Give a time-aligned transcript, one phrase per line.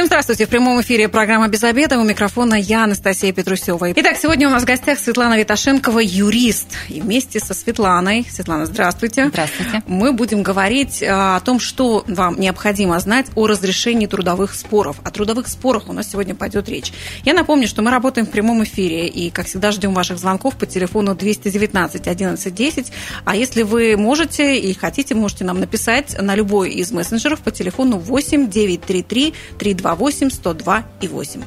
[0.00, 0.46] Всем здравствуйте.
[0.46, 1.98] В прямом эфире программа «Без обеда».
[1.98, 3.92] У микрофона я, Анастасия Петрусева.
[3.92, 6.68] Итак, сегодня у нас в гостях Светлана Виташенкова, юрист.
[6.88, 9.28] И вместе со Светланой, Светлана, здравствуйте.
[9.28, 9.82] Здравствуйте.
[9.86, 14.96] Мы будем говорить а, о том, что вам необходимо знать о разрешении трудовых споров.
[15.04, 16.94] О трудовых спорах у нас сегодня пойдет речь.
[17.26, 19.06] Я напомню, что мы работаем в прямом эфире.
[19.06, 22.92] И, как всегда, ждем ваших звонков по телефону 219 11 10.
[23.26, 27.98] А если вы можете и хотите, можете нам написать на любой из мессенджеров по телефону
[27.98, 31.42] 8 933 3 228 102 и 8.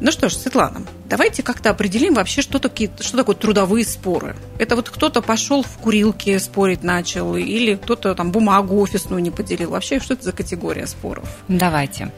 [0.00, 4.36] Ну что ж, Светлана, давайте как-то определим вообще, что, такие, что такое трудовые споры.
[4.58, 9.70] Это вот кто-то пошел в курилке спорить начал, или кто-то там бумагу офисную не поделил.
[9.70, 11.28] Вообще, что это за категория споров?
[11.48, 12.12] Давайте.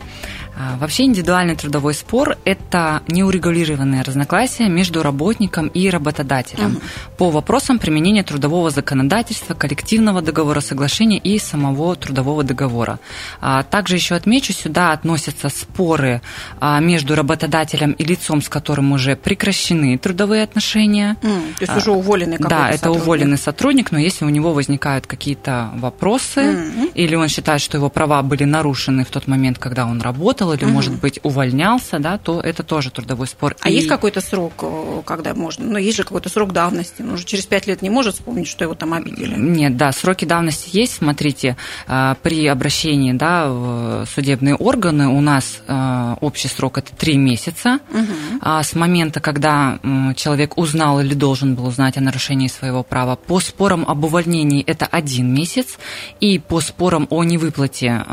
[0.60, 6.80] А, вообще индивидуальный трудовой спор– это неурегулированное разногласие между работником и работодателем угу.
[7.16, 12.98] по вопросам применения трудового законодательства, коллективного договора соглашения и самого трудового договора.
[13.40, 16.20] А, также еще отмечу, сюда относятся споры
[16.60, 21.16] а, между работодателем и лицом, с которым уже прекращены трудовые отношения.
[21.22, 23.02] Mm, то есть уже уволенный какой-то Да, это сотрудник.
[23.02, 26.92] уволенный сотрудник, но если у него возникают какие-то вопросы, mm-hmm.
[26.94, 30.54] или он считает, что его права были нарушены в тот момент, когда он работал, работал
[30.54, 30.72] или, угу.
[30.72, 33.56] может быть, увольнялся, да, то это тоже трудовой спор.
[33.60, 33.74] А и...
[33.74, 35.64] есть какой-то срок, э, когда можно?
[35.64, 37.02] Ну, есть же какой-то срок давности.
[37.02, 39.34] Он уже через пять лет не может вспомнить, что его там обидели.
[39.36, 40.94] Нет, да, сроки давности есть.
[40.94, 41.56] Смотрите,
[41.86, 47.78] э, при обращении да, в судебные органы у нас э, общий срок это три месяца.
[47.90, 48.62] Угу.
[48.62, 49.78] С момента, когда
[50.16, 53.16] человек узнал или должен был узнать о нарушении своего права.
[53.16, 55.78] По спорам об увольнении это один месяц.
[56.20, 58.04] И по спорам о невыплате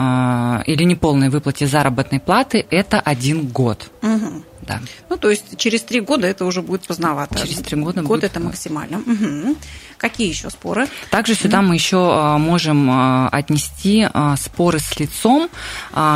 [0.65, 3.89] или неполной выплате заработной заработной платы это один год.
[4.01, 4.43] Угу.
[4.67, 4.79] Да.
[5.09, 7.39] Ну, то есть через три года это уже будет поздновато.
[7.39, 8.23] Через три года Год будет...
[8.25, 8.97] это максимально.
[8.97, 9.55] Угу.
[9.97, 10.87] Какие еще споры?
[11.09, 15.49] Также сюда мы еще а, можем а, отнести а, споры с лицом,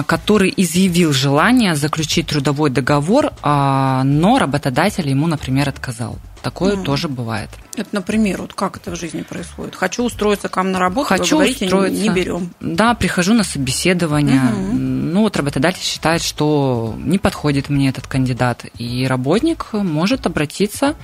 [0.05, 6.17] который изъявил желание заключить трудовой договор, но работодатель ему, например, отказал.
[6.41, 6.83] Такое mm.
[6.83, 7.49] тоже бывает.
[7.75, 9.75] Это, например, вот как это в жизни происходит?
[9.75, 12.01] Хочу устроиться к вам на работу, Хочу вы говорите, устроиться.
[12.01, 12.53] не берем.
[12.59, 14.41] Да, прихожу на собеседование.
[14.41, 14.73] Mm-hmm.
[14.73, 18.65] Ну, вот работодатель считает, что не подходит мне этот кандидат.
[18.77, 20.95] И работник может обратиться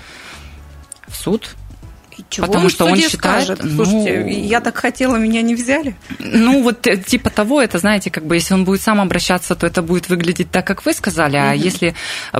[1.07, 1.55] в суд
[2.29, 3.59] чего Потому что он считает, скажет?
[3.63, 5.95] Ну, Слушайте, я так хотела, меня не взяли.
[6.19, 9.65] Ну, вот э, типа того, это, знаете, как бы если он будет сам обращаться, то
[9.65, 11.95] это будет выглядеть так, как вы сказали, а если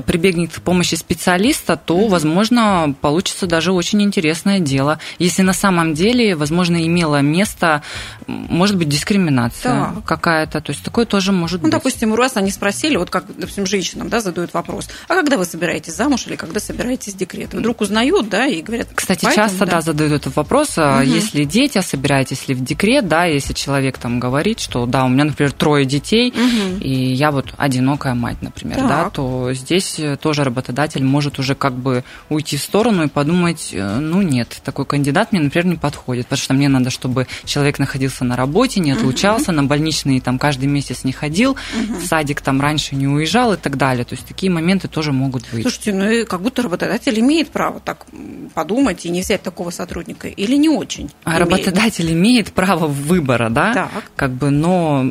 [0.06, 2.08] прибегнет к помощи специалиста, то, угу.
[2.08, 4.98] возможно, получится даже очень интересное дело.
[5.18, 7.82] Если на самом деле, возможно, имело место,
[8.26, 11.72] может быть, дискриминация какая-то, то есть такое тоже может ну, быть.
[11.72, 15.44] Ну, допустим, раз они спросили, вот как, допустим, женщинам, да, задают вопрос, а когда вы
[15.44, 17.54] собираетесь замуж или когда собираетесь декрет?
[17.54, 21.00] Вдруг узнают, да, и говорят, Кстати, часто, да, задают этот вопрос, угу.
[21.00, 25.24] если дети, собираетесь ли в декрет, да, если человек там говорит, что да, у меня,
[25.24, 26.78] например, трое детей, угу.
[26.80, 28.88] и я вот одинокая мать, например, так.
[28.88, 33.98] да, то здесь тоже работодатель может уже как бы уйти в сторону и подумать, э,
[33.98, 38.24] ну нет, такой кандидат мне, например, не подходит, потому что мне надо, чтобы человек находился
[38.24, 39.60] на работе, не отлучался, угу.
[39.60, 41.98] на больничные там каждый месяц не ходил, угу.
[42.00, 44.04] в садик там раньше не уезжал и так далее.
[44.04, 45.62] То есть такие моменты тоже могут быть.
[45.62, 48.06] Слушайте, ну и как будто работодатель имеет право так
[48.54, 51.10] подумать и не взять такого сотрудника или не очень?
[51.24, 51.50] А имеет?
[51.50, 53.74] работодатель имеет право выбора, да?
[53.74, 53.90] Так.
[54.16, 55.10] Как бы, но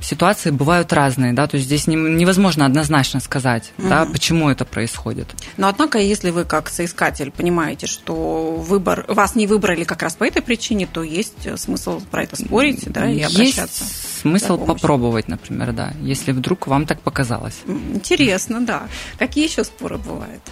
[0.00, 3.88] ситуации бывают разные, да, то есть здесь невозможно однозначно сказать, угу.
[3.88, 5.28] да, почему это происходит.
[5.56, 10.24] Но однако, если вы как соискатель понимаете, что выбор вас не выбрали как раз по
[10.24, 13.84] этой причине, то есть смысл про это спорить, да, и обращаться.
[13.84, 17.58] Есть смысл попробовать, например, да, если вдруг вам так показалось.
[17.66, 18.88] Интересно, да.
[19.18, 20.42] Какие еще споры бывают?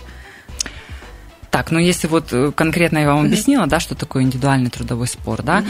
[1.50, 5.42] Так, ну если вот э, конкретно я вам объяснила, да, что такое индивидуальный трудовой спор,
[5.42, 5.64] да,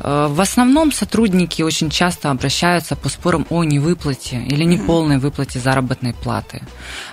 [0.00, 6.14] э, в основном сотрудники очень часто обращаются по спорам о невыплате или неполной выплате заработной
[6.14, 6.62] платы,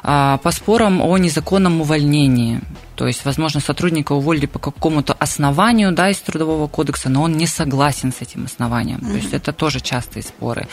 [0.04, 2.62] а, по спорам о незаконном увольнении,
[2.96, 7.48] то есть, возможно, сотрудника уволили по какому-то основанию да, из Трудового кодекса, но он не
[7.48, 9.00] согласен с этим основанием.
[9.00, 9.12] Mm-hmm.
[9.12, 10.68] То есть это тоже частые споры.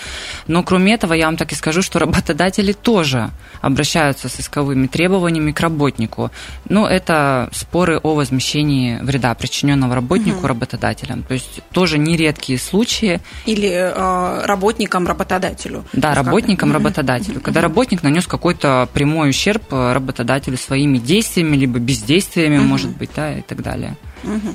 [0.46, 3.30] Но кроме этого, я вам так и скажу, что работодатели тоже
[3.60, 6.30] обращаются с исковыми требованиями к работнику.
[6.68, 10.48] Но это споры о возмещении вреда, причиненного работнику mm-hmm.
[10.48, 11.22] работодателям.
[11.22, 13.20] То есть тоже нередкие случаи.
[13.46, 15.84] Или э, работникам работодателю.
[15.92, 17.38] Да, работникам работодателю.
[17.38, 17.42] Mm-hmm.
[17.42, 21.78] Когда работник нанес какой-то прямой ущерб работодателю своими действиями, либо
[22.10, 22.66] бездействиями, угу.
[22.66, 23.96] может быть, да, и так далее.
[24.24, 24.54] Угу.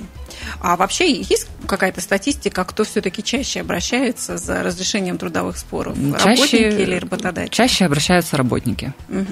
[0.59, 5.97] А вообще есть какая-то статистика, кто все-таки чаще обращается за разрешением трудовых споров?
[5.97, 7.53] Чаще, работники или работодатели?
[7.53, 8.93] Чаще обращаются работники.
[9.09, 9.25] Угу.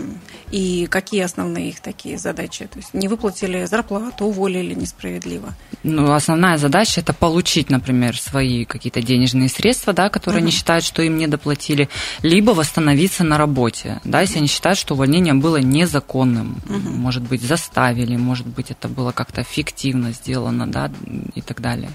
[0.52, 2.66] И какие основные их такие задачи?
[2.66, 5.56] То есть не выплатили зарплату, уволили несправедливо?
[5.82, 10.46] Ну, основная задача– это получить, например, свои какие-то денежные средства, да, которые угу.
[10.46, 11.90] они считают, что им не доплатили,
[12.22, 16.90] либо восстановиться на работе, да, если они считают, что увольнение было незаконным, угу.
[16.90, 20.92] может быть, заставили, может быть, это было как-то фиктивно сделано, да,
[21.36, 21.90] и так далее.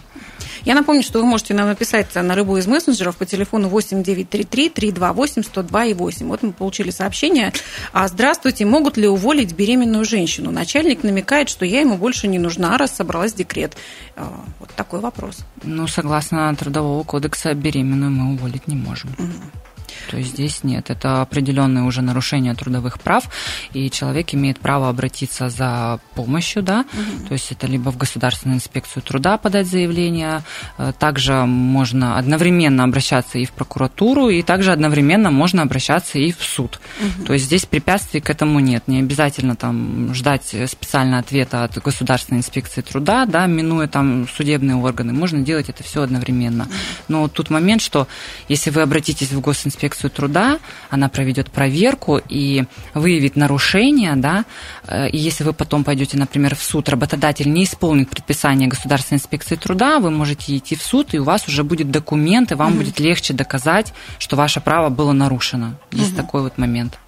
[0.65, 5.43] Я напомню, что вы можете нам написать на любой из мессенджеров по телефону 8933 328
[5.43, 6.27] 102 и 8.
[6.27, 7.53] Вот мы получили сообщение.
[7.93, 10.51] А, Здравствуйте, могут ли уволить беременную женщину?
[10.51, 13.77] Начальник намекает, что я ему больше не нужна, раз собралась декрет.
[14.17, 15.39] А, вот такой вопрос.
[15.63, 19.11] Ну, согласно Трудового кодекса, беременную мы уволить не можем.
[19.19, 19.68] Угу.
[20.11, 23.25] То есть здесь нет, это определенное уже нарушение трудовых прав,
[23.73, 27.29] и человек имеет право обратиться за помощью, да, угу.
[27.29, 30.43] то есть это либо в Государственную инспекцию труда подать заявление,
[30.79, 36.43] э, также можно одновременно обращаться и в прокуратуру, и также одновременно можно обращаться и в
[36.43, 36.81] суд.
[37.01, 37.27] Угу.
[37.27, 42.39] То есть здесь препятствий к этому нет, не обязательно там ждать специального ответа от Государственной
[42.39, 46.69] инспекции труда, да, минуя там судебные органы, можно делать это все одновременно.
[47.09, 48.07] Но тут момент, что
[48.49, 50.59] если вы обратитесь в госинспекцию инспекцию труда,
[50.91, 52.65] она проведет проверку и
[52.95, 54.45] выявит нарушения, да,
[54.87, 59.57] э, и если вы потом пойдете, например, в суд, работодатель не исполнит предписание Государственной инспекции
[59.57, 62.79] труда, вы можете идти в суд, и у вас уже будет документ, и вам угу.
[62.79, 65.75] будет легче доказать, что ваше право было нарушено.
[65.93, 66.23] Есть угу.
[66.23, 66.99] такой вот момент.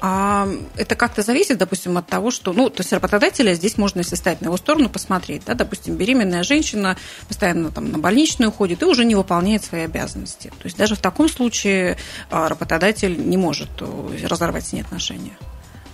[0.00, 4.16] А это как-то зависит, допустим, от того, что, ну, то есть работодателя здесь можно, если
[4.16, 6.96] стать на его сторону, посмотреть, да, допустим, беременная женщина
[7.28, 10.48] постоянно там на больничную ходит и уже не выполняет свои обязанности.
[10.48, 11.96] То есть даже в таком случае
[12.30, 15.36] а, работодатель не может э, разорвать с ней отношения.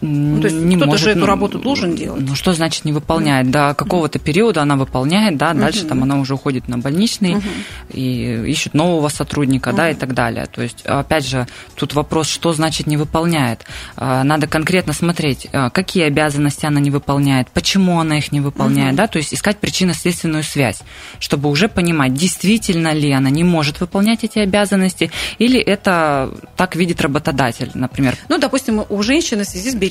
[0.01, 2.23] Ну, то есть не кто-то может, же эту ну, работу должен делать.
[2.27, 3.51] Ну, что значит не выполняет?
[3.51, 5.89] До какого-то периода она выполняет, да, дальше mm-hmm.
[5.89, 7.93] там она уже уходит на больничный mm-hmm.
[7.93, 9.77] и ищет нового сотрудника, mm-hmm.
[9.77, 10.47] да, и так далее.
[10.47, 13.67] То есть, опять же, тут вопрос, что значит не выполняет.
[13.97, 18.95] А, надо конкретно смотреть, а, какие обязанности она не выполняет, почему она их не выполняет,
[18.95, 18.97] mm-hmm.
[18.97, 20.81] да, то есть искать причинно-следственную связь,
[21.19, 27.03] чтобы уже понимать, действительно ли она не может выполнять эти обязанности, или это так видит
[27.03, 28.17] работодатель, например.
[28.31, 29.90] Ну, допустим, у женщины в связи с беременностью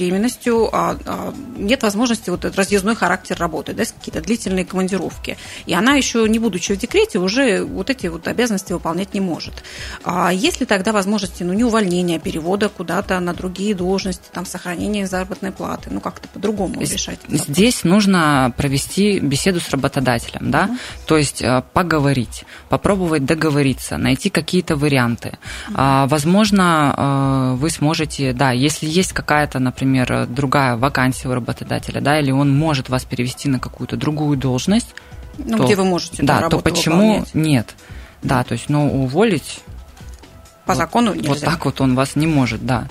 [0.72, 5.38] а, а, нет возможности вот этот разъездной характер работы, да, какие-то длительные командировки.
[5.66, 9.54] И она еще, не будучи в декрете, уже вот эти вот обязанности выполнять не может.
[10.04, 14.46] А есть ли тогда возможности, ну, не увольнения, а перевода куда-то на другие должности, там,
[14.46, 17.19] сохранения заработной платы, ну, как-то по-другому решать?
[17.28, 24.30] Здесь нужно провести беседу с работодателем, да, uh то есть э, поговорить, попробовать договориться, найти
[24.30, 25.38] какие-то варианты.
[25.72, 32.01] uh Возможно, э, вы сможете, да, если есть какая-то, например, например, другая вакансия у работодателя,
[32.01, 34.95] да, или он может вас перевести на какую-то другую должность,
[35.38, 37.33] ну, то, где вы можете да, да то почему выполнять?
[37.33, 37.75] нет?
[38.21, 39.62] Да, то есть, ну, уволить
[40.69, 41.30] по закону нельзя.
[41.30, 42.88] Вот так вот он вас не может, да.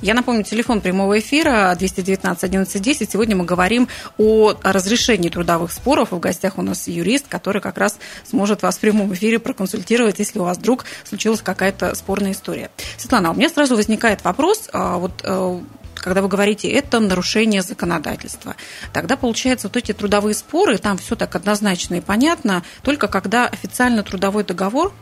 [0.00, 3.10] Я напомню, телефон прямого эфира 219 11 10.
[3.10, 6.12] Сегодня мы говорим о разрешении трудовых споров.
[6.12, 10.38] В гостях у нас юрист, который как раз сможет вас в прямом эфире проконсультировать, если
[10.38, 12.70] у вас вдруг случилась какая-то спорная история.
[12.96, 14.70] Светлана, у меня сразу возникает вопрос.
[14.72, 15.60] А, вот э,
[16.02, 18.56] когда вы говорите, это нарушение законодательства,
[18.92, 24.02] тогда, получается, вот эти трудовые споры, там все так однозначно и понятно, только когда официально
[24.02, 24.92] трудовой договор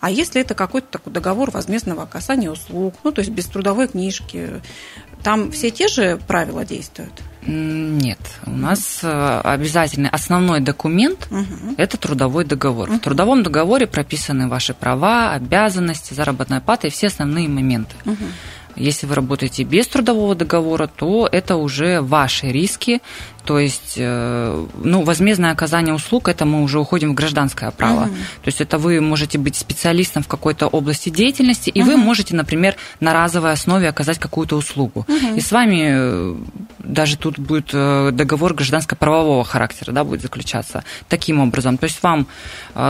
[0.00, 4.62] а если это какой-то такой договор возмездного оказания услуг, ну, то есть без трудовой книжки,
[5.22, 7.12] там все те же правила действуют?
[7.44, 11.74] Нет, у нас э, обязательный основной документ угу.
[11.76, 12.90] это трудовой договор.
[12.90, 12.98] Угу.
[12.98, 17.94] В трудовом договоре прописаны ваши права, обязанности, заработная плата и все основные моменты.
[18.04, 18.16] Угу.
[18.78, 23.00] Если вы работаете без трудового договора, то это уже ваши риски,
[23.48, 28.02] то есть, э, ну, возмездное оказание услуг, это мы уже уходим в гражданское право.
[28.02, 28.14] Угу.
[28.42, 31.92] То есть это вы можете быть специалистом в какой-то области деятельности, и угу.
[31.92, 35.06] вы можете, например, на разовой основе оказать какую-то услугу.
[35.08, 35.36] Угу.
[35.36, 36.36] И с вами э,
[36.78, 41.78] даже тут будет э, договор гражданско-правового характера, да, будет заключаться таким образом.
[41.78, 42.26] То есть вам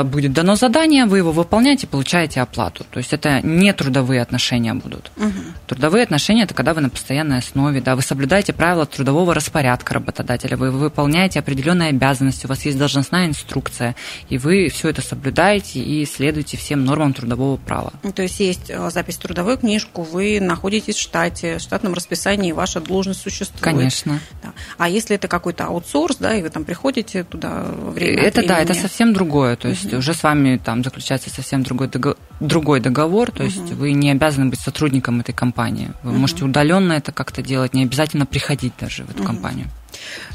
[0.05, 2.85] будет дано задание, вы его выполняете, получаете оплату.
[2.91, 5.13] То есть это не трудовые отношения будут.
[5.17, 5.33] Угу.
[5.69, 10.48] Трудовые отношения– это когда вы на постоянной основе, да, вы соблюдаете правила трудового распорядка работодателя,
[10.49, 13.95] работодателя, вы выполняете определенные обязанности, у вас есть должностная инструкция,
[14.29, 17.93] и вы все это соблюдаете и следуете всем нормам трудового права.
[18.03, 21.95] Ну, то есть есть э, запись в трудовую книжку, вы находитесь в штате, в штатном
[21.95, 23.63] расписании ваша должность существует.
[23.63, 24.21] Конечно.
[24.43, 24.53] Да.
[24.77, 27.65] А если это какой-то аутсорс, да, и вы там приходите туда
[27.95, 29.99] время Это да, это совсем другое, то есть угу.
[29.99, 33.75] уже с вами там заключается совсем другой договор, другой договор то есть угу.
[33.75, 35.91] вы не обязаны быть сотрудником этой компании.
[36.03, 36.21] Вы угу.
[36.21, 39.27] можете удаленно это как-то делать, не обязательно приходить даже в эту угу.
[39.27, 39.67] компанию.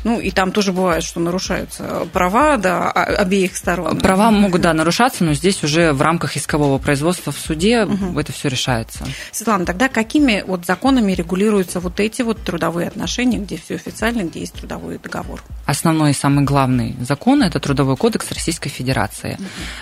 [0.04, 4.00] Ну, и там тоже бывает, что нарушаются права да, обеих сторон.
[4.00, 8.20] Права могут, да, нарушаться, но здесь уже в рамках искового производства в суде угу.
[8.20, 9.06] это все решается.
[9.32, 14.42] Светлана, тогда какими вот законами регулируются вот эти вот трудовые отношения, где все официально, где
[14.42, 15.42] есть трудовой договор?
[15.66, 19.38] Основной и самый главный закон– это Трудовой кодекс Российской Федерации.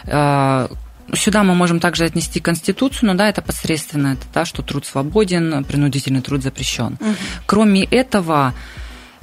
[0.06, 0.78] Угу.
[1.14, 5.64] Сюда мы можем также отнести Конституцию, но да, это посредственно, это да, что труд свободен,
[5.66, 6.98] принудительный труд запрещен.
[7.00, 7.16] Угу.
[7.46, 8.54] Кроме этого,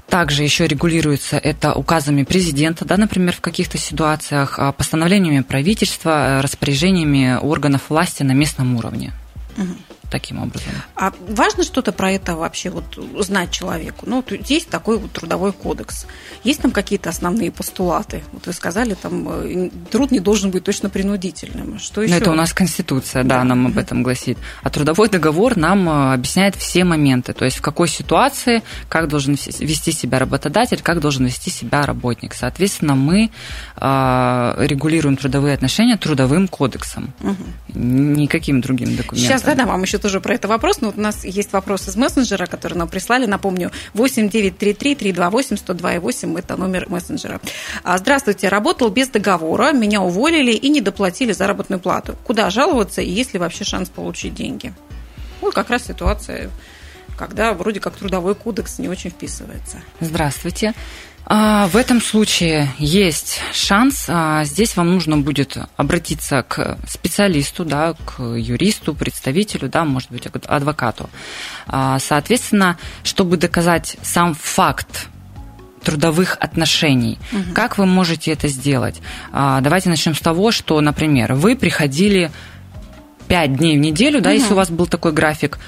[0.09, 7.38] также еще регулируется это указами президента, да, например, в каких-то ситуациях, а, постановлениями правительства, распоряжениями
[7.41, 9.12] органов власти на местном уровне.
[9.57, 10.73] Угу таким образом.
[10.97, 12.85] А важно что-то про это вообще вот
[13.25, 14.05] знать человеку?
[14.07, 16.07] Ну, есть такой вот трудовой кодекс.
[16.45, 18.23] Есть там какие-то основные постулаты?
[18.33, 21.79] Вот вы сказали, там э, труд не должен быть точно принудительным.
[21.79, 22.15] Что еще?
[22.15, 24.38] Ну, это у нас Конституция, да, да нам об этом гласит.
[24.62, 27.33] А трудовой договор нам э, объясняет все моменты.
[27.33, 32.35] То есть в какой ситуации, как должен вести себя работодатель, как должен вести себя работник.
[32.35, 33.31] Соответственно, мы
[33.77, 37.12] э, регулируем трудовые отношения трудовым кодексом.
[37.21, 37.79] Угу.
[37.79, 39.19] Никаким другим документом.
[39.19, 41.87] Сейчас задам вам еще еще тоже про это вопрос, но вот у нас есть вопрос
[41.88, 43.26] из мессенджера, который нам прислали.
[43.26, 47.40] Напомню, 8933-328-102,8– это номер мессенджера.
[47.83, 52.14] А, здравствуйте, работал без договора, меня уволили и не доплатили заработную плату.
[52.25, 54.73] Куда жаловаться и есть ли вообще шанс получить деньги?
[55.40, 56.50] Вот как раз ситуация
[57.18, 59.78] когда вроде как трудовой кодекс не очень вписывается.
[60.00, 60.75] Здравствуйте.
[61.30, 64.06] А, в этом случае есть шанс.
[64.08, 70.26] А, здесь вам нужно будет обратиться к специалисту, да, к юристу, представителю, да, может быть,
[70.26, 71.10] адвокату.
[71.66, 75.08] А, соответственно, чтобы доказать сам факт
[75.82, 77.18] трудовых отношений.
[77.32, 77.54] Угу.
[77.54, 79.00] Как вы можете это сделать?
[79.32, 82.30] Давайте начнем с того, что, например, вы приходили
[83.28, 84.38] 5 дней в неделю, да, угу.
[84.38, 85.58] если у вас был такой график,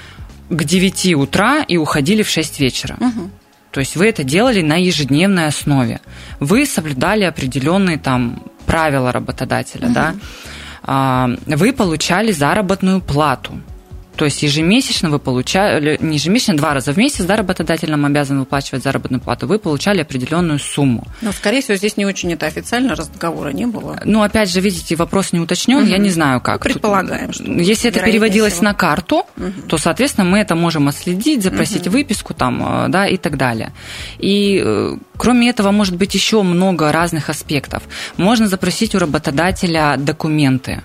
[0.50, 2.96] к 9 утра и уходили в 6 вечера.
[3.00, 3.30] Угу.
[3.70, 6.00] То есть вы это делали на ежедневной основе.
[6.40, 9.94] Вы соблюдали определенные там правила работодателя, угу.
[9.94, 10.14] да.
[10.82, 13.60] А, вы получали заработную плату.
[14.20, 18.38] То есть ежемесячно вы получали, не ежемесячно, два раза в месяц, да, работодатель нам обязан
[18.38, 21.06] выплачивать заработную плату, вы получали определенную сумму.
[21.22, 23.98] Но, скорее всего, здесь не очень это официально, разговора не было.
[24.04, 25.86] Ну, опять же, видите, вопрос не уточнен, угу.
[25.86, 26.62] я не знаю как.
[26.62, 28.64] Ну, предполагаем, что Если это переводилось всего.
[28.64, 29.52] на карту, угу.
[29.68, 31.96] то, соответственно, мы это можем отследить, запросить угу.
[31.96, 33.72] выписку там, э, да, и так далее.
[34.18, 37.84] И э, кроме этого, может быть еще много разных аспектов.
[38.18, 40.82] Можно запросить у работодателя документы.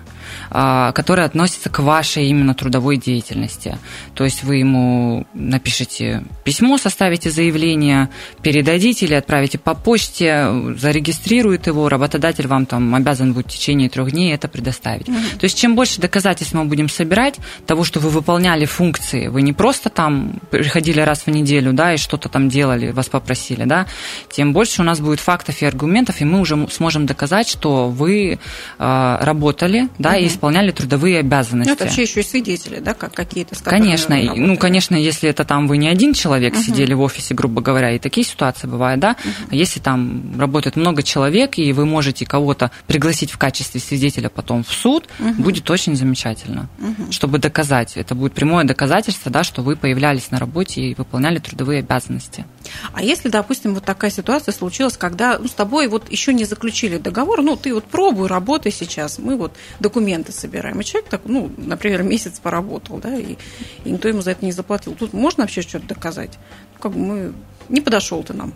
[0.50, 3.78] А, которые относятся к вашей именно трудовой деятельности.
[4.14, 8.08] То есть вы ему напишите письмо, составите заявление,
[8.42, 14.12] передадите или отправите по почте, зарегистрирует его, работодатель вам там обязан будет в течение трех
[14.12, 15.08] дней это предоставить.
[15.08, 15.16] Угу.
[15.40, 19.52] То есть чем больше доказательств мы будем собирать того, что вы выполняли функции, вы не
[19.52, 23.86] просто там приходили раз в неделю, да, и что-то там делали, вас попросили, да,
[24.30, 28.38] тем больше у нас будет фактов и аргументов, и мы уже сможем доказать, что вы
[28.78, 30.18] э, работали, да, угу.
[30.18, 31.68] и исполняли трудовые обязанности.
[31.68, 35.66] Ну, это вообще еще и свидетели, да, как какие-то Конечно, ну, конечно, если это там
[35.66, 36.62] вы не один человек угу.
[36.62, 39.56] сидели в офисе, грубо говоря, и такие ситуации бывают, да, угу.
[39.56, 44.72] если там работает много человек, и вы можете кого-то пригласить в качестве свидетеля потом в
[44.72, 45.42] суд, угу.
[45.42, 47.12] будет очень замечательно, угу.
[47.12, 51.80] чтобы доказать, это будет прямое доказательство, да, что вы появлялись на работе и выполняли трудовые
[51.80, 52.44] обязанности.
[52.92, 56.98] А если, допустим, вот такая ситуация случилась, когда ну, с тобой вот еще не заключили
[56.98, 60.80] договор, ну, ты вот пробуй, работай сейчас, мы вот документы собираем.
[60.80, 63.36] И человек так, ну, например, месяц поработал, да, и,
[63.84, 64.94] и никто ему за это не заплатил.
[64.94, 66.38] Тут можно вообще что-то доказать?
[66.74, 67.32] Ну, как бы мы...
[67.68, 68.54] Не подошел ты нам.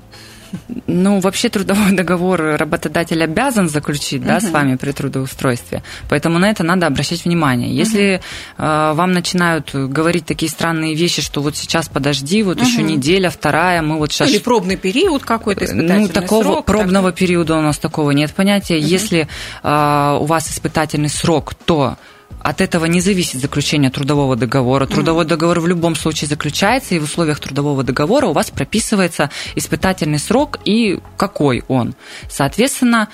[0.87, 4.49] Ну, вообще трудовой договор работодатель обязан заключить, да, uh-huh.
[4.49, 5.83] с вами при трудоустройстве.
[6.09, 7.75] Поэтому на это надо обращать внимание.
[7.75, 8.21] Если
[8.59, 8.90] uh-huh.
[8.90, 12.64] э, вам начинают говорить такие странные вещи, что вот сейчас подожди, вот uh-huh.
[12.64, 14.30] еще неделя, вторая, мы вот сейчас...
[14.30, 17.19] Или пробный период какой-то, Ну, такого срок, пробного так...
[17.19, 18.78] периода у нас такого нет понятия.
[18.78, 19.28] Если
[19.62, 21.97] э, у вас испытательный срок, то
[22.42, 24.87] от этого не зависит заключение трудового договора.
[24.87, 30.18] Трудовой договор в любом случае заключается, и в условиях трудового договора у вас прописывается испытательный
[30.18, 31.94] срок и какой он.
[32.28, 33.09] Соответственно,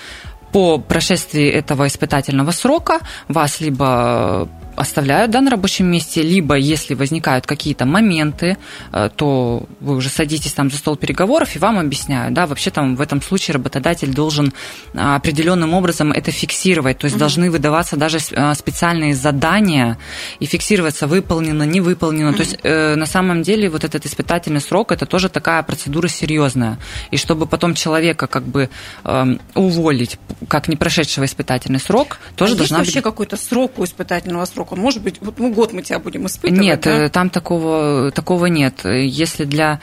[0.52, 7.46] по прошествии этого испытательного срока вас либо оставляют да, на рабочем месте, либо если возникают
[7.46, 8.56] какие-то моменты,
[8.92, 12.96] э, то вы уже садитесь там за стол переговоров и вам объясняют, да, вообще там
[12.96, 14.52] в этом случае работодатель должен
[14.92, 17.20] э, определенным образом это фиксировать, то есть угу.
[17.20, 19.98] должны выдаваться даже э, специальные задания
[20.40, 22.36] и фиксироваться выполнено, не выполнено, угу.
[22.36, 26.78] то есть на самом деле вот этот испытательный срок это тоже такая процедура серьезная,
[27.10, 28.68] и чтобы потом человека как бы
[29.04, 30.18] эм, уволить
[30.48, 34.65] как не прошедшего испытательный срок, тоже а должна есть вообще какой-то срок у испытательного срока?
[34.66, 34.72] Срок?
[34.72, 36.60] Он может быть, вот мы год мы тебя будем испытывать?
[36.60, 37.04] Нет, да?
[37.04, 38.84] Э, там такого, такого нет.
[38.84, 39.80] Если для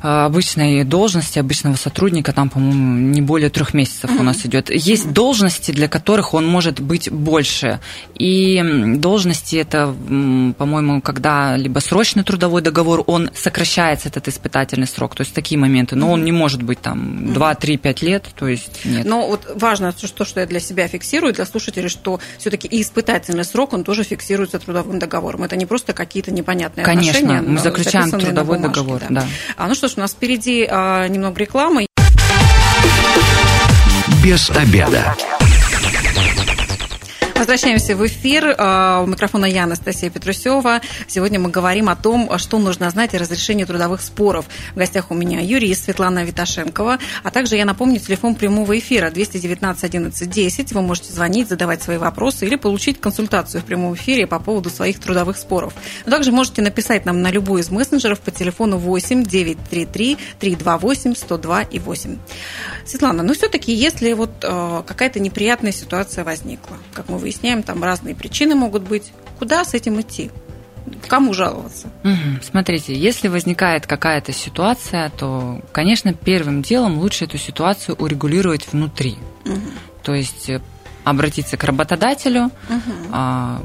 [0.00, 4.70] обычной должности, обычного сотрудника, там, по-моему, не более трех месяцев у нас идет.
[4.70, 7.80] Есть должности, для которых он может быть больше.
[8.18, 8.62] И
[8.96, 9.94] должности это,
[10.58, 15.96] по-моему, когда либо срочный трудовой договор, он сокращается, этот испытательный срок, то есть такие моменты,
[15.96, 19.04] но он не может быть там 2, 3, 5 лет, то есть нет.
[19.04, 23.44] Но вот важно, что, что я для себя фиксирую, для слушателей, что все-таки и испытательный
[23.44, 25.44] срок, он тоже фиксируется трудовым договором.
[25.44, 27.48] Это не просто какие-то непонятные Конечно, отношения.
[27.48, 29.22] мы заключаем трудовой договор, да.
[29.22, 29.26] да.
[29.56, 31.86] А ну что ж, у нас впереди а, немного рекламы.
[34.22, 35.16] Без обеда.
[37.48, 38.54] Возвращаемся в эфир.
[38.58, 40.82] А, у микрофона я, Анастасия Петрусева.
[41.06, 44.44] Сегодня мы говорим о том, что нужно знать о разрешении трудовых споров.
[44.74, 46.98] В гостях у меня юрист Светлана Виташенкова.
[47.22, 50.72] А также я напомню, телефон прямого эфира 219 11 10.
[50.72, 55.00] Вы можете звонить, задавать свои вопросы или получить консультацию в прямом эфире по поводу своих
[55.00, 55.72] трудовых споров.
[56.04, 61.78] Также можете написать нам на любой из мессенджеров по телефону 8 933 328 102 и
[61.78, 62.18] 8.
[62.84, 68.14] Светлана, ну все-таки, если вот э, какая-то неприятная ситуация возникла, как мы выясняем, там разные
[68.14, 70.30] причины могут быть, куда с этим идти?
[71.06, 71.88] Кому жаловаться?
[72.02, 72.42] Угу.
[72.42, 79.16] Смотрите, если возникает какая-то ситуация, то, конечно, первым делом лучше эту ситуацию урегулировать внутри.
[79.44, 79.60] Угу.
[80.02, 80.60] То есть э,
[81.04, 83.62] обратиться к работодателю, угу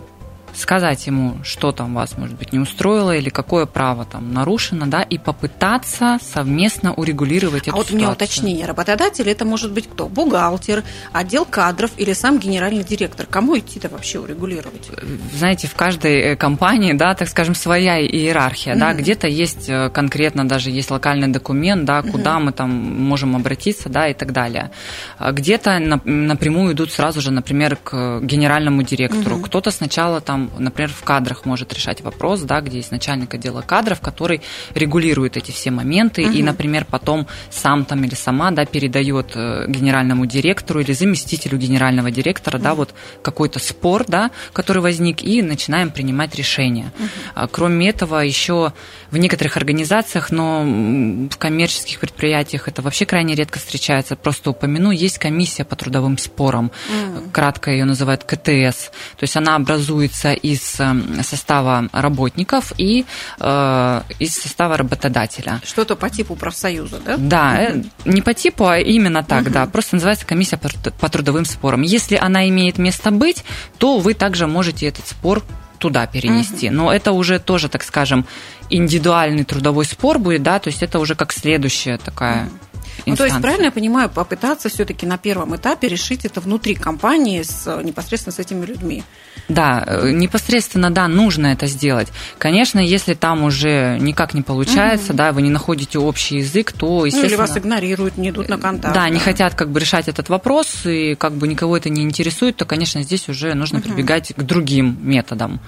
[0.53, 5.01] сказать ему, что там вас, может быть, не устроило или какое право там нарушено, да,
[5.01, 7.95] и попытаться совместно урегулировать а эту вот ситуацию.
[7.95, 8.65] у меня уточнение.
[8.65, 10.07] Работодатель это может быть кто?
[10.07, 13.25] Бухгалтер, отдел кадров или сам генеральный директор?
[13.25, 14.89] Кому идти-то вообще урегулировать?
[15.33, 18.79] Знаете, в каждой э, компании, да, так скажем, своя иерархия, mm-hmm.
[18.79, 22.43] да, где-то есть э, конкретно даже есть локальный документ, да, куда mm-hmm.
[22.43, 24.72] мы там можем обратиться, да, и так далее.
[25.17, 29.38] А где-то напрямую идут сразу же, например, к генеральному директору.
[29.38, 29.43] Mm-hmm.
[29.43, 34.01] Кто-то сначала там например, в кадрах может решать вопрос, да, где есть начальник отдела кадров,
[34.01, 34.41] который
[34.73, 36.31] регулирует эти все моменты угу.
[36.31, 42.12] и, например, потом сам там или сама, да, передает э, генеральному директору или заместителю генерального
[42.12, 42.63] директора, угу.
[42.63, 46.91] да, вот какой-то спор, да, который возник, и начинаем принимать решения.
[47.00, 47.47] Угу.
[47.51, 48.73] Кроме этого, еще
[49.12, 54.15] в некоторых организациях, но в коммерческих предприятиях это вообще крайне редко встречается.
[54.15, 57.29] Просто упомяну, есть комиссия по трудовым спорам, угу.
[57.32, 58.89] кратко ее называют КТС.
[59.17, 63.06] То есть она образуется из эм, состава работников и
[63.39, 65.62] э, из состава работодателя.
[65.65, 67.17] Что-то по типу профсоюза, да?
[67.17, 67.84] Да, угу.
[68.06, 69.52] не по типу, а именно так, угу.
[69.52, 69.65] да.
[69.65, 71.82] Просто называется комиссия по трудовым спорам.
[71.82, 73.43] Если она имеет место быть,
[73.78, 75.43] то вы также можете этот спор
[75.80, 76.67] туда перенести.
[76.67, 76.76] Угу.
[76.76, 78.26] Но это уже тоже, так скажем,
[78.69, 82.46] индивидуальный трудовой спор будет, да, то есть это уже как следующая такая.
[82.46, 82.72] Угу
[83.05, 87.41] ну, то есть, правильно я понимаю, попытаться все-таки на первом этапе решить это внутри компании
[87.41, 89.03] с, непосредственно с этими людьми?
[89.47, 92.07] Да, э, непосредственно, да, нужно это сделать.
[92.37, 95.17] Конечно, если там уже никак не получается, угу.
[95.17, 97.29] да, вы не находите общий язык, то, естественно...
[97.29, 98.93] Ну, или вас игнорируют, не идут на контакт.
[98.93, 102.03] Да, да, не хотят как бы решать этот вопрос, и как бы никого это не
[102.03, 103.89] интересует, то, конечно, здесь уже нужно угу.
[103.89, 105.59] прибегать к другим методам.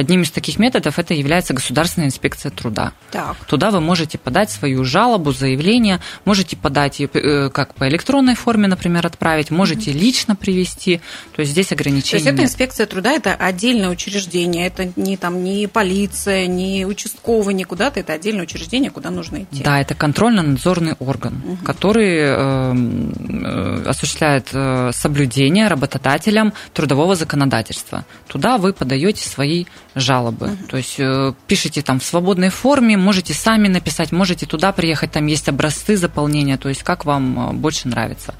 [0.00, 2.94] Одним из таких методов это является Государственная инспекция труда.
[3.10, 3.36] Так.
[3.44, 9.06] Туда вы можете подать свою жалобу, заявление, можете подать э, как по электронной форме, например,
[9.06, 9.98] отправить, можете mm-hmm.
[9.98, 11.02] лично привести.
[11.36, 12.22] То есть здесь ограничения.
[12.22, 17.52] То есть эта инспекция труда это отдельное учреждение, это не там не полиция, не участковый,
[17.52, 19.62] не куда-то, это отдельное учреждение, куда нужно идти.
[19.62, 21.58] Да, это контрольно-надзорный орган, угу.
[21.62, 28.06] который э, э, осуществляет э, соблюдение работодателям трудового законодательства.
[28.28, 30.46] Туда вы подаете свои жалобы.
[30.46, 30.66] Угу.
[30.68, 35.26] То есть э, пишите там в свободной форме, можете сами написать, можете туда приехать, там
[35.26, 38.34] есть образцы заполнения, то есть как вам э, больше нравится.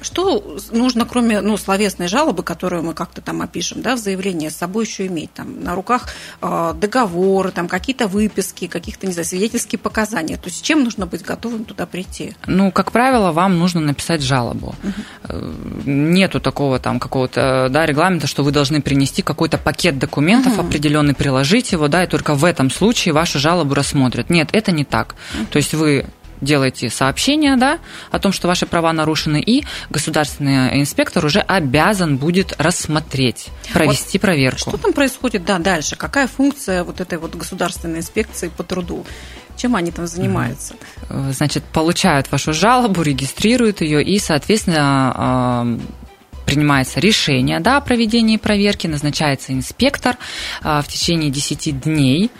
[0.00, 4.56] Что нужно, кроме ну, словесной жалобы, которую мы как-то там опишем, да, в заявлении с
[4.56, 5.32] собой еще иметь?
[5.34, 6.08] Там, на руках
[6.40, 10.36] э, договоры, там, какие-то выписки, каких-то, не знаю, свидетельские показания.
[10.36, 12.36] То есть с чем нужно быть готовым туда прийти?
[12.46, 14.74] Ну, как правило, вам нужно написать жалобу.
[14.82, 15.36] Угу.
[15.86, 20.66] Нету такого там какого-то да, регламента, что вы должны принести какой-то пакет документов угу.
[20.66, 24.30] определенный, приложить его, да, и только в этом случае вашу жалобу рассмотрят.
[24.30, 25.14] Нет, это не так.
[25.34, 25.46] Угу.
[25.46, 26.06] То есть вы
[26.40, 27.78] делаете сообщение да,
[28.10, 34.22] о том, что ваши права нарушены, и государственный инспектор уже обязан будет рассмотреть, провести вот
[34.22, 34.70] проверку.
[34.70, 35.96] Что там происходит да, дальше?
[35.96, 39.04] Какая функция вот этой вот государственной инспекции по труду?
[39.56, 40.74] Чем они там занимаются?
[41.08, 45.78] Значит, получают вашу жалобу, регистрируют ее и, соответственно,
[46.46, 50.16] принимается решение да, о проведении проверки, назначается инспектор
[50.62, 52.30] в течение 10 дней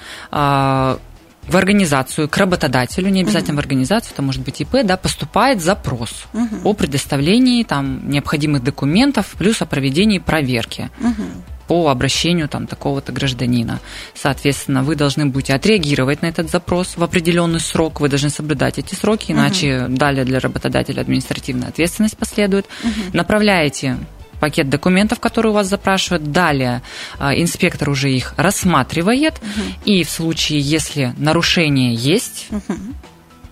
[1.48, 3.62] в организацию, к работодателю, не обязательно угу.
[3.62, 6.70] в организацию, это может быть ИП, да, поступает запрос угу.
[6.70, 10.90] о предоставлении там, необходимых документов, плюс о проведении проверки.
[11.00, 11.22] Угу.
[11.68, 13.80] по обращению там такого-то гражданина.
[14.14, 18.94] Соответственно, вы должны будете отреагировать на этот запрос в определенный срок, вы должны соблюдать эти
[18.94, 19.96] сроки, иначе угу.
[19.96, 22.66] далее для работодателя административная ответственность последует.
[22.84, 23.16] Угу.
[23.16, 23.98] Направляете
[24.38, 26.32] пакет документов, которые у вас запрашивают.
[26.32, 26.82] Далее
[27.18, 29.34] а, инспектор уже их рассматривает.
[29.34, 29.84] Угу.
[29.84, 32.74] И в случае, если нарушение есть, угу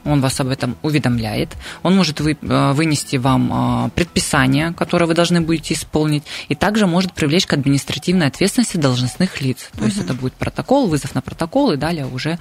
[0.07, 1.51] он вас об этом уведомляет,
[1.83, 6.87] он может вы, э, вынести вам э, предписание, которое вы должны будете исполнить, и также
[6.87, 9.69] может привлечь к административной ответственности должностных лиц.
[9.73, 9.87] То угу.
[9.87, 12.39] есть это будет протокол, вызов на протокол, и далее уже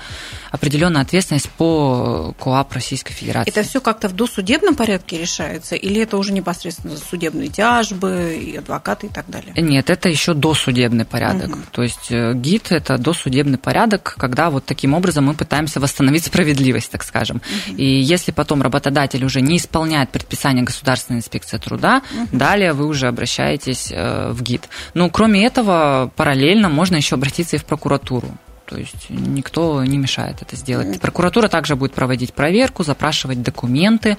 [0.52, 3.50] определенная ответственность по КОАП Российской Федерации.
[3.50, 9.08] Это все как-то в досудебном порядке решается, или это уже непосредственно судебные тяжбы и адвокаты
[9.08, 9.54] и так далее?
[9.56, 11.50] Нет, это еще досудебный порядок.
[11.50, 11.60] Угу.
[11.72, 16.92] То есть э, ГИД это досудебный порядок, когда вот таким образом мы пытаемся восстановить справедливость,
[16.92, 17.42] так скажем.
[17.78, 22.28] И если потом работодатель уже не исполняет предписание Государственной инспекции труда, угу.
[22.32, 24.70] далее вы уже обращаетесь э, в ГИД.
[24.94, 28.38] Но кроме этого, параллельно можно еще обратиться и в прокуратуру.
[28.66, 31.00] То есть никто не мешает это сделать.
[31.00, 34.18] Прокуратура также будет проводить проверку, запрашивать документы,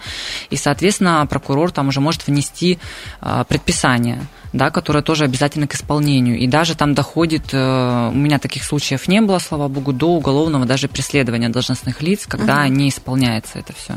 [0.50, 2.78] и, соответственно, прокурор там уже может внести
[3.20, 4.20] э, предписание
[4.52, 6.38] да, которая тоже обязательно к исполнению.
[6.38, 10.66] И даже там доходит, э, у меня таких случаев не было, слава богу, до уголовного
[10.66, 12.72] даже преследования должностных лиц, когда угу.
[12.72, 13.96] не исполняется это все.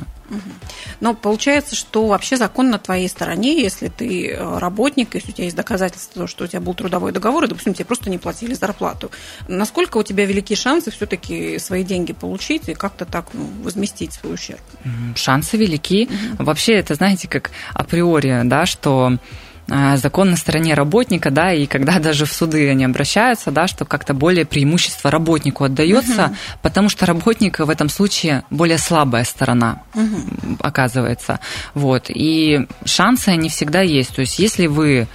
[1.00, 5.46] Но получается, что вообще закон на твоей стороне, если ты э, работник, если у тебя
[5.46, 8.54] есть доказательства того, что у тебя был трудовой договор, и, допустим, тебе просто не платили
[8.54, 9.12] зарплату.
[9.48, 14.36] Насколько у тебя велики шансы все-таки свои деньги получить и как-то так ну, возместить свой
[14.36, 14.62] ущерб?
[15.16, 16.06] Шансы велики.
[16.06, 16.44] Угу.
[16.46, 19.18] Вообще, это, знаете, как априори, да, что
[19.98, 24.14] закон на стороне работника, да, и когда даже в суды они обращаются, да, что как-то
[24.14, 26.36] более преимущество работнику отдается, угу.
[26.62, 30.58] потому что работник в этом случае более слабая сторона угу.
[30.60, 31.40] оказывается.
[31.74, 32.06] Вот.
[32.10, 34.16] И шансы они всегда есть.
[34.16, 35.08] То есть, если вы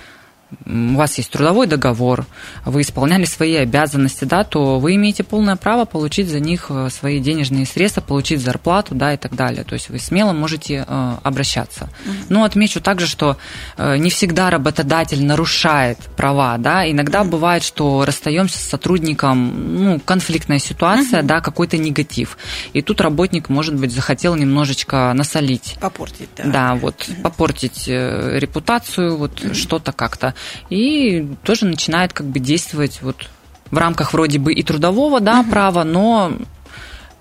[0.67, 2.27] у вас есть трудовой договор,
[2.65, 7.21] вы исполняли свои обязанности, да, то вы имеете полное право получить за них э, свои
[7.21, 9.65] денежные средства, получить зарплату, да, и так далее.
[9.65, 11.91] То есть вы смело можете э, обращаться.
[12.29, 13.37] Но отмечу также, что
[13.77, 20.59] э, не всегда работодатель нарушает права, да, иногда бывает, что расстаемся с сотрудником, ну, конфликтная
[20.59, 22.39] ситуация, да, какой-то негатив.
[22.73, 25.77] И тут работник, может быть, захотел немножечко насолить.
[25.81, 26.45] Попортить, да.
[26.45, 30.35] Да, вот, попортить репутацию, вот что-то как-то
[30.71, 33.29] и тоже начинает как бы действовать вот
[33.71, 35.51] в рамках вроде бы и трудового да, угу.
[35.51, 36.33] права, но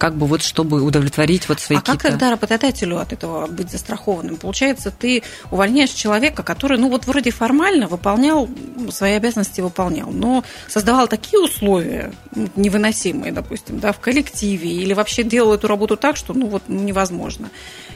[0.04, 2.00] как бы вот чтобы удовлетворить вот свои а какие-то...
[2.00, 4.36] А как тогда работодателю от этого быть застрахованным?
[4.36, 8.50] Получается, ты увольняешь человека, который, ну вот вроде формально выполнял,
[8.92, 15.24] свои обязанности выполнял, но создавал такие условия ну, невыносимые, допустим, да, в коллективе, или вообще
[15.24, 17.50] делал эту работу так, что ну вот ну, невозможно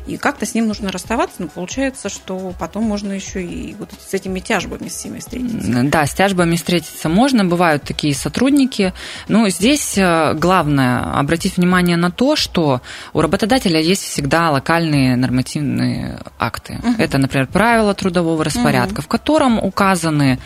[0.07, 4.13] и как-то с ним нужно расставаться, но получается, что потом можно еще и вот с
[4.13, 5.83] этими тяжбами всеми встретиться.
[5.83, 8.93] Да, с тяжбами встретиться можно, бывают такие сотрудники,
[9.27, 12.81] но здесь э, главное обратить внимание на то, что
[13.13, 16.79] у работодателя есть всегда локальные нормативные акты.
[16.83, 16.95] Угу.
[16.97, 19.03] Это, например, правила трудового распорядка, угу.
[19.03, 20.39] в котором указаны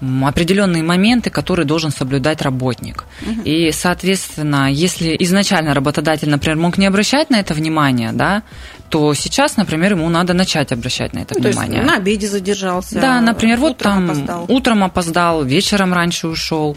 [0.00, 3.04] определенные моменты, которые должен соблюдать работник.
[3.22, 3.42] Угу.
[3.44, 8.42] И, соответственно, если изначально работодатель, например, мог не обращать на это внимание, да,
[8.90, 11.76] то сейчас, например, ему надо начать обращать на это ну, внимание.
[11.76, 13.00] То есть на обеде задержался.
[13.00, 14.46] Да, например, вот там опоздал.
[14.48, 16.76] утром опоздал, вечером раньше ушел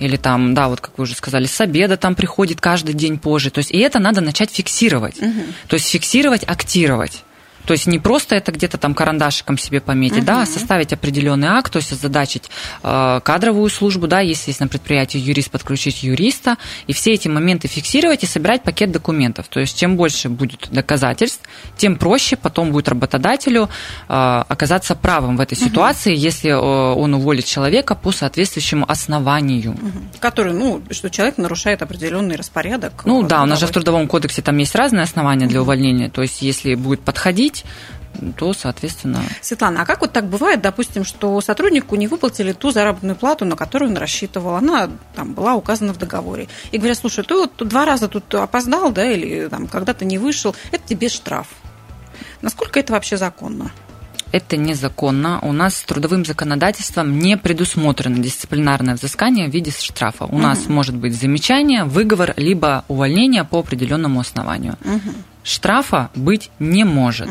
[0.00, 3.50] или там, да, вот как вы уже сказали, с обеда там приходит каждый день позже.
[3.50, 5.18] То есть и это надо начать фиксировать.
[5.22, 5.40] Угу.
[5.68, 7.22] То есть фиксировать, актировать.
[7.64, 10.26] То есть не просто это где-то там карандашиком себе пометить, угу.
[10.26, 12.50] да, а составить определенный акт, то есть озадачить
[12.82, 17.68] э, кадровую службу, да, если есть на предприятии юрист, подключить юриста, и все эти моменты
[17.68, 19.46] фиксировать и собирать пакет документов.
[19.48, 21.42] То есть чем больше будет доказательств,
[21.76, 23.68] тем проще потом будет работодателю
[24.08, 25.64] э, оказаться правым в этой угу.
[25.64, 29.72] ситуации, если э, он уволит человека по соответствующему основанию.
[29.72, 30.18] Угу.
[30.20, 33.02] Который, ну, что человек нарушает определенный распорядок.
[33.04, 36.22] Ну да, у нас же в Трудовом кодексе там есть разные основания для увольнения, то
[36.22, 37.64] есть если будет подходить платить,
[38.36, 39.22] то, соответственно...
[39.40, 43.56] Светлана, а как вот так бывает, допустим, что сотруднику не выплатили ту заработную плату, на
[43.56, 46.48] которую он рассчитывал, она там была указана в договоре.
[46.72, 50.54] И говорят, слушай, ты вот два раза тут опоздал, да, или там когда-то не вышел,
[50.70, 51.48] это тебе штраф.
[52.42, 53.70] Насколько это вообще законно?
[54.32, 55.38] это незаконно.
[55.42, 60.24] У нас с трудовым законодательством не предусмотрено дисциплинарное взыскание в виде штрафа.
[60.24, 60.38] У угу.
[60.38, 64.78] нас может быть замечание, выговор, либо увольнение по определенному основанию.
[64.84, 65.14] Угу.
[65.44, 67.28] Штрафа быть не может.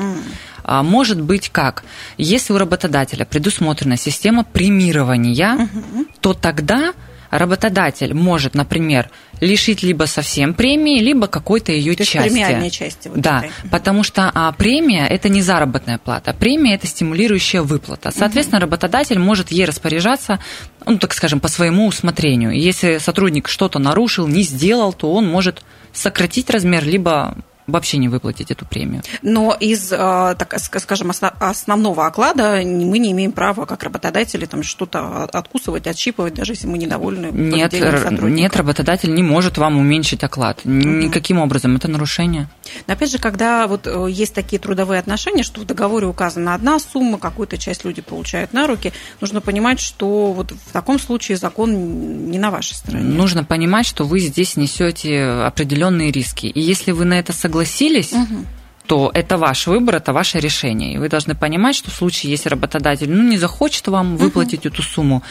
[0.63, 1.84] А может быть как?
[2.17, 6.06] Если у работодателя предусмотрена система премирования, угу.
[6.19, 6.93] то тогда
[7.32, 12.30] работодатель может, например, лишить либо совсем премии, либо какой-то ее То части.
[12.30, 13.08] премиальной части.
[13.08, 13.69] Вот да, этой.
[13.69, 18.12] потому что а, премия это не заработная плата, премия это стимулирующая выплата.
[18.12, 18.65] Соответственно, угу.
[18.65, 20.39] работодатель может ей распоряжаться,
[20.86, 22.52] ну так скажем, по своему усмотрению.
[22.52, 27.36] Если сотрудник что-то нарушил, не сделал, то он может сократить размер, либо
[27.67, 29.02] вообще не выплатить эту премию.
[29.21, 35.24] Но из, а, так скажем, основного оклада мы не имеем права, как работодатели, там что-то
[35.26, 40.62] откусывать, отщипывать, даже если мы недовольны нет, нет, работодатель не может вам уменьшить оклад.
[40.65, 41.45] Никаким угу.
[41.45, 41.76] образом.
[41.76, 42.47] Это нарушение.
[42.88, 46.80] Но опять же, когда вот э, есть такие трудовые отношения, что в договоре указана одна
[46.80, 52.30] сумма, какую-то часть люди получают на руки, нужно понимать, что вот в таком случае закон
[52.30, 53.04] не на вашей стороне.
[53.04, 56.47] Нужно понимать, что вы здесь несете определенные риски.
[56.47, 58.46] И если вы на это согласны, согласились, угу
[58.86, 60.94] то это ваш выбор, это ваше решение.
[60.94, 64.74] И вы должны понимать, что в случае, если работодатель ну, не захочет вам выплатить uh-huh.
[64.74, 65.24] эту сумму,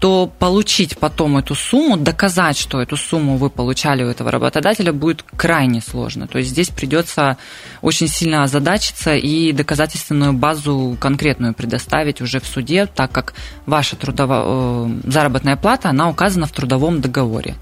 [0.00, 5.24] то получить потом эту сумму, доказать, что эту сумму вы получали у этого работодателя, будет
[5.36, 6.26] крайне сложно.
[6.26, 7.36] То есть здесь придется
[7.82, 13.34] очень сильно озадачиться и доказательственную базу конкретную предоставить уже в суде, так как
[13.66, 14.42] ваша трудово...
[14.44, 17.54] Э, заработная плата, она указана в трудовом договоре.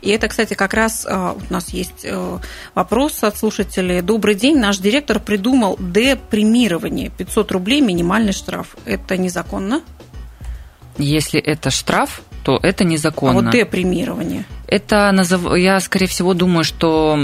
[0.00, 2.38] И это, кстати, как раз э, у нас есть э,
[2.74, 4.00] вопрос от слушателей.
[4.02, 7.08] Добрый день, наш директор придумал депримирование.
[7.08, 8.76] 500 рублей минимальный штраф.
[8.84, 9.80] Это незаконно?
[10.98, 13.38] Если это штраф, то это незаконно.
[13.38, 14.44] А вот депримирование?
[14.68, 15.14] Это,
[15.56, 17.18] я, скорее всего, думаю, что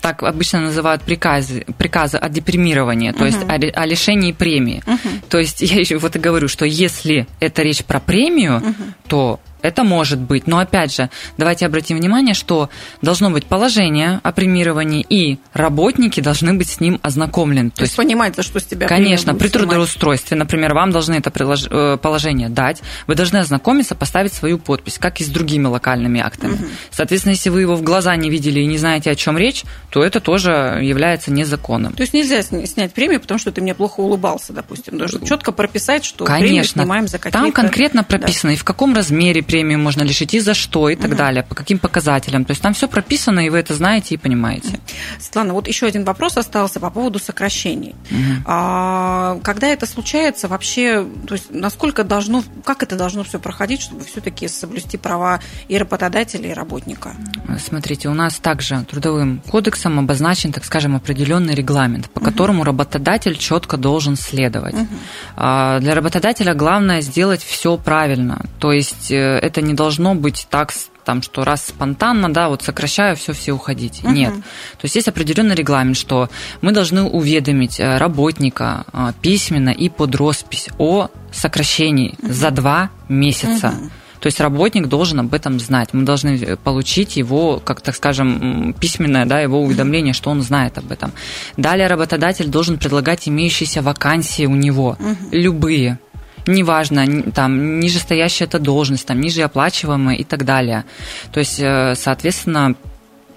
[0.00, 3.26] так обычно называют приказы, приказы о депримировании, то uh-huh.
[3.26, 4.82] есть о, о лишении премии.
[4.84, 5.22] Uh-huh.
[5.28, 8.74] То есть я еще вот и говорю, что если это речь про премию, uh-huh.
[9.06, 10.46] то это может быть.
[10.46, 12.68] Но опять же, давайте обратим внимание, что
[13.00, 17.70] должно быть положение о премировании, и работники должны быть с ним ознакомлены.
[17.70, 21.32] То, То есть понимать, за что с тебя Конечно, при трудоустройстве, например, вам должны это
[21.32, 26.54] э, положение дать, вы должны ознакомиться, поставить свою подпись, как и с другими локальными актами.
[26.54, 26.64] Угу.
[26.90, 30.02] Соответственно, если вы его в глаза не видели и не знаете, о чем речь, то
[30.02, 31.92] это тоже является незаконным.
[31.92, 34.98] То есть нельзя снять премию, потому что ты мне плохо улыбался, допустим.
[34.98, 36.46] Должен четко прописать, что Конечно.
[36.46, 37.38] премию снимаем за какие-то...
[37.38, 38.54] Там конкретно прописано, да.
[38.54, 41.16] и в каком размере премию можно лишить, и за что, и так угу.
[41.16, 42.44] далее, по каким показателям.
[42.44, 44.80] То есть там все прописано, и вы это знаете и понимаете.
[45.20, 47.94] Светлана, вот еще один вопрос остался по поводу сокращений.
[48.10, 48.42] Угу.
[48.46, 54.04] А, когда это случается, вообще, то есть насколько должно, как это должно все проходить, чтобы
[54.04, 57.12] все-таки соблюсти права и работодателя, и работника?
[57.58, 62.30] Смотрите, у нас также трудовым кодексом обозначен, так скажем, определенный регламент, по угу.
[62.30, 64.74] которому работодатель четко должен следовать.
[64.74, 64.86] Угу.
[65.36, 68.42] Для работодателя главное сделать все правильно.
[68.58, 70.72] То есть э, это не должно быть так,
[71.04, 74.04] там, что раз спонтанно, да, вот сокращаю, все, все уходить.
[74.04, 74.12] Угу.
[74.12, 74.34] Нет.
[74.34, 80.14] То есть есть определенный регламент, что мы должны уведомить э, работника э, письменно и под
[80.14, 82.32] роспись о сокращении угу.
[82.32, 83.68] за два месяца.
[83.68, 83.90] Угу.
[84.22, 85.88] То есть работник должен об этом знать.
[85.92, 90.78] Мы должны э, получить его, как так скажем, письменное, да, его уведомление, что он знает
[90.78, 91.12] об этом.
[91.56, 95.16] Далее работодатель должен предлагать имеющиеся вакансии у него, угу.
[95.32, 95.98] любые
[96.46, 100.84] неважно, там, нижестоящая это должность, там, ниже оплачиваемая и так далее.
[101.32, 102.74] То есть, э, соответственно,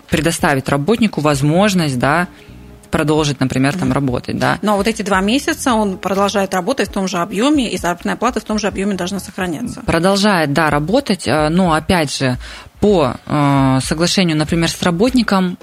[0.10, 2.28] предоставить работнику возможность, да,
[2.96, 4.58] продолжить, например, там работать, да.
[4.62, 8.40] Но вот эти два месяца он продолжает работать в том же объеме, и заработная плата
[8.40, 9.82] в том же объеме должна сохраняться.
[9.86, 12.38] Продолжает, да, работать, э, но опять же
[12.80, 15.58] по э, соглашению, например, с работником,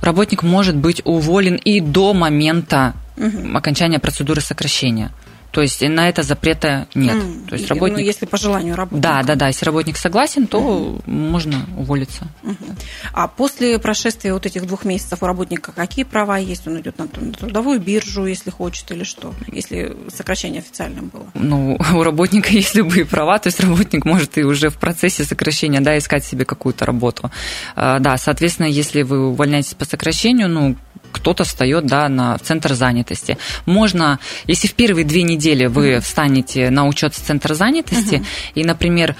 [0.00, 3.54] работник может быть уволен и до момента угу.
[3.54, 5.10] окончания процедуры сокращения.
[5.50, 7.16] То есть на это запрета нет.
[7.16, 7.48] Mm.
[7.48, 7.98] То есть работник...
[7.98, 9.08] Ну, если по желанию работника.
[9.08, 9.46] Да, да, да.
[9.46, 11.10] Если работник согласен, то mm.
[11.10, 12.28] можно уволиться.
[12.42, 12.67] Mm-hmm.
[13.12, 16.66] А после прошествия вот этих двух месяцев у работника какие права есть?
[16.66, 19.34] Он идет на трудовую биржу, если хочет, или что?
[19.50, 21.26] Если сокращение официальным было?
[21.34, 25.80] Ну, у работника есть любые права, то есть работник может и уже в процессе сокращения
[25.80, 27.30] да, искать себе какую-то работу.
[27.76, 30.76] А, да, соответственно, если вы увольняетесь по сокращению, ну,
[31.10, 33.38] кто-то встает да, на центр занятости.
[33.66, 38.26] Можно, если в первые две недели вы встанете на учет в центр занятости, uh-huh.
[38.54, 39.16] и, например,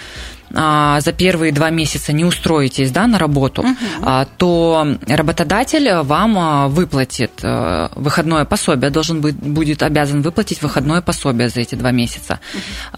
[0.55, 4.27] а, за первые два месяца не устроитесь да, на работу, uh-huh.
[4.39, 11.49] то работодатель вам а, выплатит э, выходное пособие, должен быть, будет обязан выплатить выходное пособие
[11.51, 12.41] за эти два месяца.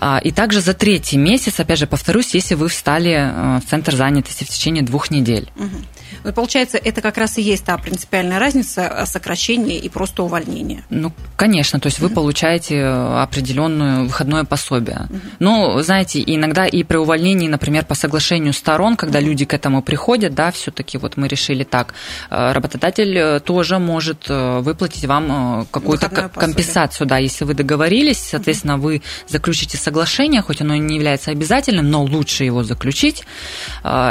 [0.00, 0.22] Uh-huh.
[0.22, 4.44] И также за третий месяц, опять же, повторюсь, если вы встали э, в центр занятости
[4.44, 5.50] в течение двух недель.
[5.56, 5.84] Uh-huh.
[6.24, 10.82] Но получается, это как раз и есть та принципиальная разница э, сокращения и просто увольнения.
[10.90, 15.08] Ну, конечно, то есть вы получаете э, определенное выходное пособие.
[15.38, 20.34] Но, знаете, иногда и при увольнении, например, по соглашению сторон, когда люди к этому приходят,
[20.34, 21.94] да, все-таки вот мы решили так,
[22.30, 29.76] э, работодатель тоже может выплатить вам какую-то компенсацию, да, если вы договорились, соответственно, вы заключите
[29.76, 33.24] соглашение, хоть оно и не является обязательным, но лучше его заключить,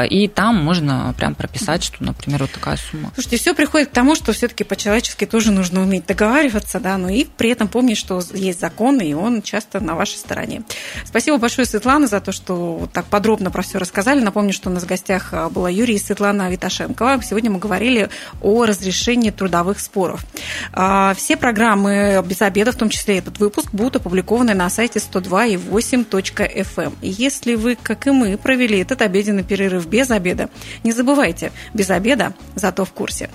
[0.09, 3.12] и там можно прям прописать, что, например, вот такая сумма.
[3.13, 7.25] Слушайте, все приходит к тому, что все-таки по-человечески тоже нужно уметь договариваться, да, но и
[7.25, 10.63] при этом помнить, что есть закон, и он часто на вашей стороне.
[11.06, 14.21] Спасибо большое, Светлана, за то, что вот так подробно про все рассказали.
[14.21, 17.21] Напомню, что у нас в гостях а, была Юрий и Светлана Виташенкова.
[17.23, 18.10] Сегодня мы говорили
[18.41, 20.25] о разрешении трудовых споров.
[20.73, 26.84] А, все программы без обеда, в том числе этот выпуск, будут опубликованы на сайте 102.8.fm.
[26.84, 26.95] Эм.
[27.02, 30.49] Если вы, как и мы, провели этот обеденный перерыв без обеда,
[30.84, 33.29] не забывайте, без обеда, зато в курсе.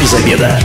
[0.00, 0.60] Без обеда.